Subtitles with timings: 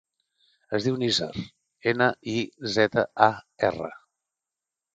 [0.77, 1.27] Es diu Nizar:
[1.93, 2.35] ena, i,
[2.79, 3.31] zeta, a,
[3.71, 3.95] erra.